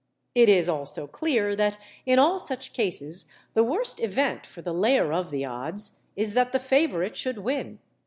[0.33, 5.13] It is also clear that in all such cases the worst event for the layer
[5.13, 7.77] of the odds is, that the favourite should win.